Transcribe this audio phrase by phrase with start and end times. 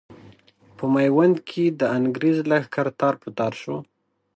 [0.77, 3.77] په ميوند کې د انګرېز لښکر تار په تار شو.